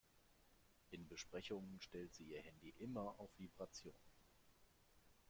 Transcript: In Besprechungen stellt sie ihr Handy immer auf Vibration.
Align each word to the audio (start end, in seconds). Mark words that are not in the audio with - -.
In 0.89 1.07
Besprechungen 1.07 1.79
stellt 1.79 2.11
sie 2.15 2.23
ihr 2.23 2.41
Handy 2.41 2.73
immer 2.79 3.13
auf 3.19 3.29
Vibration. 3.37 3.93